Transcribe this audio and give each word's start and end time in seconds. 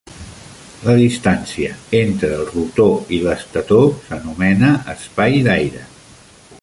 La 0.85 0.93
distància 0.99 1.75
entre 1.99 2.31
el 2.37 2.41
rotor 2.53 3.13
i 3.17 3.21
l'estator 3.27 3.87
s'anomena 4.07 4.73
espai 4.97 5.39
d'aire. 5.51 5.85